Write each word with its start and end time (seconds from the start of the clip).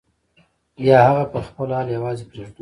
یا 0.87 0.97
هغه 1.09 1.23
په 1.33 1.39
خپل 1.47 1.67
حال 1.75 1.87
یوازې 1.97 2.23
پرېږدو. 2.31 2.59